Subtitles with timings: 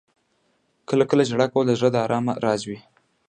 [0.89, 2.79] •کله کله ژړا کول د زړه د آرام راز وي.